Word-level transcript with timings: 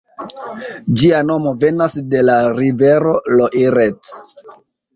Ĝia 1.01 1.19
nomo 1.27 1.51
venas 1.65 1.95
de 2.15 2.25
la 2.31 2.39
rivero 2.63 3.15
Loiret. 3.37 4.13